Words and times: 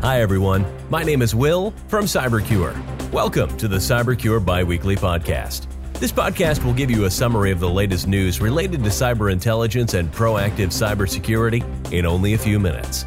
Hi, 0.00 0.20
everyone. 0.20 0.64
My 0.90 1.02
name 1.02 1.22
is 1.22 1.34
Will 1.34 1.72
from 1.88 2.04
CyberCure. 2.04 3.10
Welcome 3.10 3.56
to 3.56 3.66
the 3.66 3.78
CyberCure 3.78 4.44
Biweekly 4.44 4.94
Podcast. 4.94 5.66
This 5.94 6.12
podcast 6.12 6.64
will 6.64 6.72
give 6.72 6.88
you 6.88 7.06
a 7.06 7.10
summary 7.10 7.50
of 7.50 7.58
the 7.58 7.68
latest 7.68 8.06
news 8.06 8.40
related 8.40 8.84
to 8.84 8.90
cyber 8.90 9.32
intelligence 9.32 9.94
and 9.94 10.08
proactive 10.12 10.68
cybersecurity 10.68 11.92
in 11.92 12.06
only 12.06 12.34
a 12.34 12.38
few 12.38 12.60
minutes. 12.60 13.02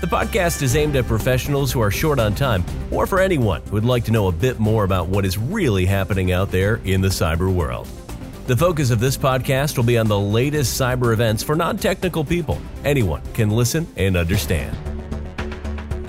The 0.00 0.06
podcast 0.06 0.62
is 0.62 0.76
aimed 0.76 0.94
at 0.94 1.06
professionals 1.06 1.72
who 1.72 1.80
are 1.80 1.90
short 1.90 2.20
on 2.20 2.36
time, 2.36 2.64
or 2.92 3.08
for 3.08 3.18
anyone 3.18 3.60
who 3.62 3.72
would 3.72 3.84
like 3.84 4.04
to 4.04 4.12
know 4.12 4.28
a 4.28 4.32
bit 4.32 4.60
more 4.60 4.84
about 4.84 5.08
what 5.08 5.24
is 5.24 5.36
really 5.36 5.86
happening 5.86 6.30
out 6.30 6.52
there 6.52 6.76
in 6.84 7.00
the 7.00 7.08
cyber 7.08 7.52
world. 7.52 7.88
The 8.46 8.56
focus 8.56 8.92
of 8.92 9.00
this 9.00 9.16
podcast 9.16 9.76
will 9.76 9.84
be 9.84 9.98
on 9.98 10.06
the 10.06 10.18
latest 10.18 10.80
cyber 10.80 11.12
events 11.12 11.42
for 11.42 11.56
non 11.56 11.78
technical 11.78 12.24
people. 12.24 12.60
Anyone 12.84 13.22
can 13.34 13.50
listen 13.50 13.88
and 13.96 14.16
understand. 14.16 14.76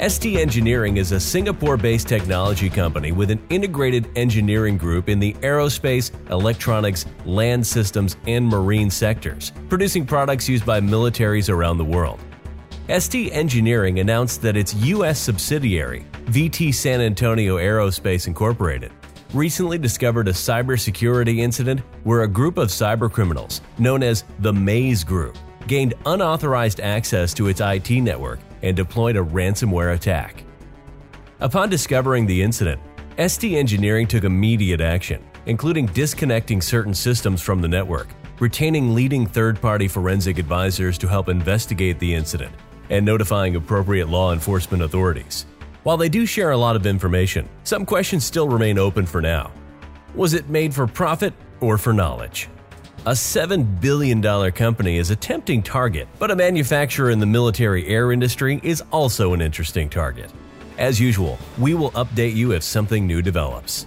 ST 0.08 0.38
Engineering 0.38 0.96
is 0.96 1.12
a 1.12 1.20
Singapore 1.20 1.76
based 1.76 2.08
technology 2.08 2.70
company 2.70 3.12
with 3.12 3.30
an 3.30 3.42
integrated 3.50 4.10
engineering 4.16 4.78
group 4.78 5.10
in 5.10 5.20
the 5.20 5.34
aerospace, 5.42 6.12
electronics, 6.32 7.06
land 7.26 7.68
systems, 7.68 8.16
and 8.26 8.48
marine 8.48 8.90
sectors, 8.90 9.52
producing 9.68 10.06
products 10.06 10.48
used 10.48 10.66
by 10.66 10.80
militaries 10.80 11.50
around 11.50 11.78
the 11.78 11.84
world. 11.84 12.18
ST 12.98 13.34
Engineering 13.34 14.00
announced 14.00 14.42
that 14.42 14.56
its 14.56 14.74
U.S. 14.76 15.20
subsidiary, 15.20 16.06
VT 16.28 16.74
San 16.74 17.02
Antonio 17.02 17.58
Aerospace 17.58 18.26
Incorporated, 18.26 18.94
recently 19.34 19.78
discovered 19.78 20.30
a 20.30 20.34
cybersecurity 20.34 21.40
incident 21.40 21.82
where 22.06 22.22
a 22.22 22.28
group 22.28 22.58
of 22.58 22.70
cybercriminals, 22.70 23.60
known 23.78 24.02
as 24.02 24.24
the 24.40 24.54
Maze 24.54 25.04
Group, 25.04 25.38
gained 25.68 25.94
unauthorized 26.06 26.80
access 26.80 27.34
to 27.34 27.50
its 27.50 27.60
IT 27.60 27.92
network 27.92 28.40
and 28.62 28.76
deployed 28.76 29.16
a 29.16 29.24
ransomware 29.24 29.94
attack. 29.94 30.44
Upon 31.40 31.70
discovering 31.70 32.26
the 32.26 32.42
incident, 32.42 32.82
ST 33.28 33.54
Engineering 33.54 34.08
took 34.08 34.24
immediate 34.24 34.82
action, 34.82 35.24
including 35.46 35.86
disconnecting 35.88 36.62
certain 36.62 36.94
systems 36.94 37.42
from 37.42 37.62
the 37.62 37.68
network, 37.68 38.08
retaining 38.40 38.94
leading 38.94 39.26
third 39.26 39.62
party 39.62 39.88
forensic 39.88 40.38
advisors 40.38 40.98
to 40.98 41.08
help 41.08 41.30
investigate 41.30 42.00
the 42.00 42.14
incident, 42.14 42.54
and 42.90 43.06
notifying 43.06 43.56
appropriate 43.56 44.10
law 44.10 44.34
enforcement 44.34 44.84
authorities. 44.84 45.46
While 45.84 45.98
they 45.98 46.10
do 46.10 46.26
share 46.26 46.52
a 46.52 46.58
lot 46.58 46.76
of 46.76 46.86
information, 46.86 47.48
some 47.64 47.86
questions 47.86 48.26
still 48.26 48.50
remain 48.50 48.78
open 48.78 49.06
for 49.06 49.22
now. 49.22 49.52
Was 50.14 50.34
it 50.34 50.50
made 50.50 50.74
for 50.74 50.88
profit 50.88 51.34
or 51.62 51.78
for 51.78 51.94
knowledge? 51.94 52.50
A 53.06 53.12
$7 53.12 53.80
billion 53.80 54.22
company 54.52 54.98
is 54.98 55.10
a 55.10 55.16
tempting 55.16 55.64
target, 55.64 56.06
but 56.20 56.32
a 56.32 56.36
manufacturer 56.36 57.12
in 57.12 57.20
the 57.20 57.26
military 57.26 57.88
air 57.88 58.12
industry 58.12 58.60
is 58.62 58.84
also 58.92 59.34
an 59.34 59.40
interesting 59.40 59.90
target. 59.90 60.30
As 60.78 61.00
usual, 61.00 61.40
we 61.58 61.76
will 61.76 61.92
update 61.92 62.36
you 62.36 62.52
if 62.52 62.62
something 62.62 63.08
new 63.08 63.22
develops. 63.22 63.86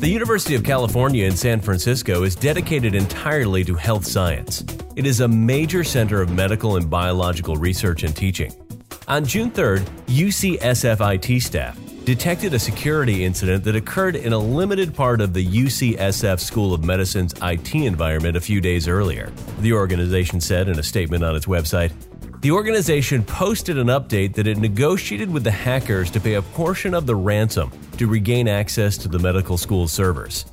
The 0.00 0.06
University 0.06 0.54
of 0.54 0.62
California 0.62 1.24
in 1.24 1.34
San 1.34 1.62
Francisco 1.62 2.24
is 2.24 2.36
dedicated 2.36 2.94
entirely 2.94 3.64
to 3.64 3.74
health 3.74 4.04
science. 4.04 4.66
It 4.94 5.06
is 5.06 5.20
a 5.20 5.28
major 5.28 5.82
center 5.82 6.20
of 6.20 6.30
medical 6.30 6.76
and 6.76 6.90
biological 6.90 7.56
research 7.56 8.02
and 8.02 8.14
teaching. 8.14 8.52
On 9.08 9.24
June 9.24 9.50
3rd, 9.50 9.80
UCSF 10.08 11.14
IT 11.14 11.40
staff 11.40 11.78
detected 12.04 12.52
a 12.52 12.58
security 12.58 13.24
incident 13.24 13.62
that 13.62 13.76
occurred 13.76 14.16
in 14.16 14.32
a 14.32 14.38
limited 14.38 14.94
part 14.94 15.20
of 15.20 15.32
the 15.34 15.46
UCSF 15.46 16.40
School 16.40 16.74
of 16.74 16.84
Medicine's 16.84 17.32
IT 17.42 17.74
environment 17.74 18.36
a 18.36 18.40
few 18.40 18.60
days 18.60 18.88
earlier, 18.88 19.30
the 19.60 19.72
organization 19.72 20.40
said 20.40 20.68
in 20.68 20.78
a 20.78 20.82
statement 20.82 21.22
on 21.22 21.36
its 21.36 21.46
website. 21.46 21.92
The 22.40 22.50
organization 22.50 23.22
posted 23.22 23.78
an 23.78 23.86
update 23.86 24.34
that 24.34 24.48
it 24.48 24.58
negotiated 24.58 25.30
with 25.30 25.44
the 25.44 25.52
hackers 25.52 26.10
to 26.10 26.20
pay 26.20 26.34
a 26.34 26.42
portion 26.42 26.92
of 26.92 27.06
the 27.06 27.14
ransom 27.14 27.70
to 27.98 28.08
regain 28.08 28.48
access 28.48 28.96
to 28.98 29.08
the 29.08 29.20
medical 29.20 29.56
school's 29.56 29.92
servers. 29.92 30.44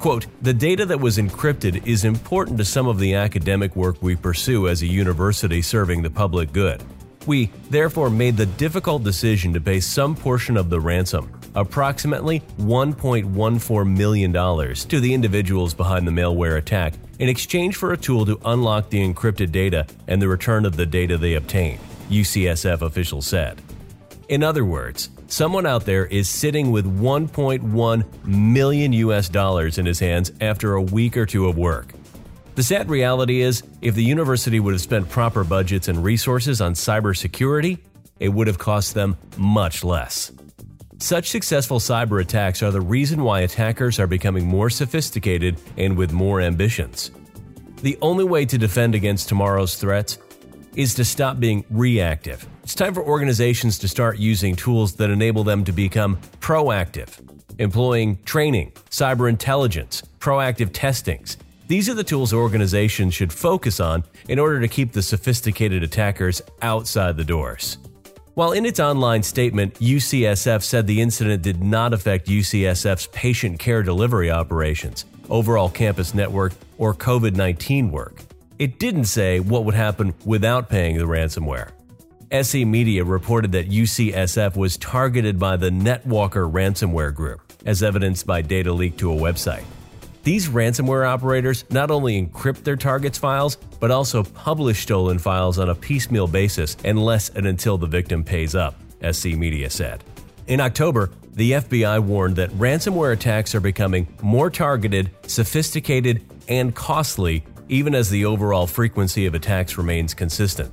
Quote, 0.00 0.26
the 0.42 0.52
data 0.52 0.84
that 0.86 1.00
was 1.00 1.18
encrypted 1.18 1.86
is 1.86 2.04
important 2.04 2.58
to 2.58 2.64
some 2.64 2.88
of 2.88 2.98
the 2.98 3.14
academic 3.14 3.76
work 3.76 3.96
we 4.02 4.16
pursue 4.16 4.66
as 4.66 4.82
a 4.82 4.86
university 4.86 5.62
serving 5.62 6.02
the 6.02 6.10
public 6.10 6.52
good. 6.52 6.82
We, 7.26 7.46
therefore, 7.70 8.10
made 8.10 8.36
the 8.36 8.46
difficult 8.46 9.02
decision 9.02 9.52
to 9.54 9.60
pay 9.60 9.80
some 9.80 10.14
portion 10.14 10.56
of 10.56 10.70
the 10.70 10.80
ransom, 10.80 11.32
approximately 11.54 12.40
$1.14 12.58 13.96
million, 13.96 14.32
to 14.32 15.00
the 15.00 15.14
individuals 15.14 15.74
behind 15.74 16.06
the 16.06 16.12
malware 16.12 16.58
attack 16.58 16.94
in 17.18 17.28
exchange 17.28 17.76
for 17.76 17.92
a 17.92 17.96
tool 17.96 18.26
to 18.26 18.40
unlock 18.44 18.90
the 18.90 19.00
encrypted 19.00 19.52
data 19.52 19.86
and 20.08 20.20
the 20.20 20.28
return 20.28 20.66
of 20.66 20.76
the 20.76 20.86
data 20.86 21.16
they 21.16 21.34
obtained, 21.34 21.80
UCSF 22.10 22.82
officials 22.82 23.26
said. 23.26 23.60
In 24.28 24.42
other 24.42 24.64
words, 24.64 25.10
someone 25.28 25.66
out 25.66 25.84
there 25.84 26.06
is 26.06 26.28
sitting 26.28 26.70
with 26.70 26.86
1.1 27.00 28.24
million 28.26 28.92
US 28.92 29.28
dollars 29.28 29.78
in 29.78 29.86
his 29.86 30.00
hands 30.00 30.32
after 30.40 30.74
a 30.74 30.82
week 30.82 31.16
or 31.16 31.26
two 31.26 31.46
of 31.46 31.56
work. 31.56 31.93
The 32.54 32.62
sad 32.62 32.88
reality 32.88 33.40
is, 33.40 33.64
if 33.82 33.96
the 33.96 34.04
university 34.04 34.60
would 34.60 34.74
have 34.74 34.80
spent 34.80 35.08
proper 35.08 35.42
budgets 35.42 35.88
and 35.88 36.04
resources 36.04 36.60
on 36.60 36.74
cybersecurity, 36.74 37.78
it 38.20 38.28
would 38.28 38.46
have 38.46 38.58
cost 38.58 38.94
them 38.94 39.16
much 39.36 39.82
less. 39.82 40.30
Such 40.98 41.30
successful 41.30 41.80
cyber 41.80 42.22
attacks 42.22 42.62
are 42.62 42.70
the 42.70 42.80
reason 42.80 43.24
why 43.24 43.40
attackers 43.40 43.98
are 43.98 44.06
becoming 44.06 44.46
more 44.46 44.70
sophisticated 44.70 45.60
and 45.76 45.96
with 45.96 46.12
more 46.12 46.40
ambitions. 46.40 47.10
The 47.82 47.98
only 48.00 48.24
way 48.24 48.46
to 48.46 48.56
defend 48.56 48.94
against 48.94 49.28
tomorrow's 49.28 49.74
threats 49.74 50.18
is 50.76 50.94
to 50.94 51.04
stop 51.04 51.40
being 51.40 51.64
reactive. 51.70 52.46
It's 52.62 52.76
time 52.76 52.94
for 52.94 53.02
organizations 53.02 53.78
to 53.80 53.88
start 53.88 54.18
using 54.18 54.54
tools 54.54 54.94
that 54.94 55.10
enable 55.10 55.42
them 55.42 55.64
to 55.64 55.72
become 55.72 56.18
proactive, 56.38 57.18
employing 57.58 58.22
training, 58.24 58.72
cyber 58.90 59.28
intelligence, 59.28 60.04
proactive 60.20 60.70
testings, 60.72 61.36
these 61.74 61.88
are 61.88 61.94
the 61.94 62.04
tools 62.04 62.32
organizations 62.32 63.12
should 63.12 63.32
focus 63.32 63.80
on 63.80 64.04
in 64.28 64.38
order 64.38 64.60
to 64.60 64.68
keep 64.68 64.92
the 64.92 65.02
sophisticated 65.02 65.82
attackers 65.82 66.40
outside 66.62 67.16
the 67.16 67.24
doors. 67.24 67.78
While 68.34 68.52
in 68.52 68.64
its 68.64 68.78
online 68.78 69.24
statement, 69.24 69.74
UCSF 69.80 70.62
said 70.62 70.86
the 70.86 71.00
incident 71.00 71.42
did 71.42 71.64
not 71.64 71.92
affect 71.92 72.28
UCSF's 72.28 73.08
patient 73.08 73.58
care 73.58 73.82
delivery 73.82 74.30
operations, 74.30 75.04
overall 75.28 75.68
campus 75.68 76.14
network, 76.14 76.52
or 76.78 76.94
COVID 76.94 77.34
19 77.34 77.90
work, 77.90 78.22
it 78.60 78.78
didn't 78.78 79.06
say 79.06 79.40
what 79.40 79.64
would 79.64 79.74
happen 79.74 80.14
without 80.24 80.68
paying 80.68 80.96
the 80.96 81.06
ransomware. 81.06 81.72
SC 82.30 82.58
Media 82.58 83.02
reported 83.02 83.50
that 83.50 83.68
UCSF 83.68 84.56
was 84.56 84.76
targeted 84.76 85.40
by 85.40 85.56
the 85.56 85.70
NetWalker 85.70 86.48
ransomware 86.48 87.12
group, 87.12 87.40
as 87.66 87.82
evidenced 87.82 88.28
by 88.28 88.42
data 88.42 88.72
leaked 88.72 88.98
to 88.98 89.12
a 89.12 89.16
website. 89.16 89.64
These 90.24 90.48
ransomware 90.48 91.06
operators 91.06 91.66
not 91.68 91.90
only 91.90 92.20
encrypt 92.20 92.64
their 92.64 92.76
targets' 92.76 93.18
files, 93.18 93.56
but 93.78 93.90
also 93.90 94.22
publish 94.22 94.80
stolen 94.82 95.18
files 95.18 95.58
on 95.58 95.68
a 95.68 95.74
piecemeal 95.74 96.26
basis 96.26 96.78
unless 96.82 97.28
and 97.28 97.46
until 97.46 97.76
the 97.76 97.86
victim 97.86 98.24
pays 98.24 98.54
up, 98.54 98.74
SC 99.12 99.26
Media 99.36 99.68
said. 99.68 100.02
In 100.46 100.60
October, 100.60 101.10
the 101.34 101.52
FBI 101.52 102.02
warned 102.02 102.36
that 102.36 102.50
ransomware 102.52 103.12
attacks 103.12 103.54
are 103.54 103.60
becoming 103.60 104.08
more 104.22 104.48
targeted, 104.48 105.10
sophisticated, 105.26 106.24
and 106.48 106.74
costly, 106.74 107.44
even 107.68 107.94
as 107.94 108.08
the 108.08 108.24
overall 108.24 108.66
frequency 108.66 109.26
of 109.26 109.34
attacks 109.34 109.76
remains 109.76 110.14
consistent. 110.14 110.72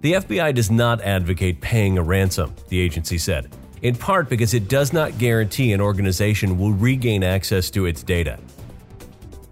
The 0.00 0.14
FBI 0.14 0.54
does 0.54 0.70
not 0.70 1.02
advocate 1.02 1.60
paying 1.60 1.98
a 1.98 2.02
ransom, 2.02 2.54
the 2.68 2.80
agency 2.80 3.18
said, 3.18 3.54
in 3.82 3.94
part 3.94 4.30
because 4.30 4.54
it 4.54 4.68
does 4.68 4.94
not 4.94 5.18
guarantee 5.18 5.74
an 5.74 5.82
organization 5.82 6.56
will 6.56 6.72
regain 6.72 7.22
access 7.22 7.68
to 7.70 7.84
its 7.84 8.02
data. 8.02 8.38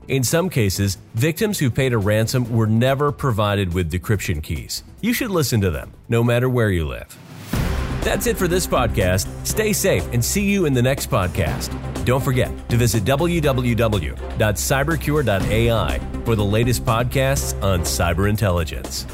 In 0.08 0.24
some 0.24 0.48
cases, 0.48 0.96
victims 1.14 1.58
who 1.58 1.70
paid 1.70 1.92
a 1.92 1.98
ransom 1.98 2.50
were 2.50 2.66
never 2.66 3.12
provided 3.12 3.74
with 3.74 3.92
decryption 3.92 4.42
keys. 4.42 4.82
You 5.02 5.12
should 5.12 5.30
listen 5.30 5.60
to 5.60 5.70
them, 5.70 5.92
no 6.08 6.24
matter 6.24 6.48
where 6.48 6.70
you 6.70 6.88
live. 6.88 7.14
That's 8.00 8.26
it 8.26 8.38
for 8.38 8.48
this 8.48 8.66
podcast. 8.66 9.28
Stay 9.46 9.74
safe 9.74 10.08
and 10.14 10.24
see 10.24 10.50
you 10.50 10.64
in 10.64 10.72
the 10.72 10.80
next 10.80 11.10
podcast. 11.10 11.74
Don't 12.06 12.24
forget 12.24 12.50
to 12.70 12.78
visit 12.78 13.04
www.cybercure.ai 13.04 15.98
for 16.24 16.34
the 16.34 16.44
latest 16.44 16.86
podcasts 16.86 17.62
on 17.62 17.80
cyber 17.80 18.30
intelligence. 18.30 19.04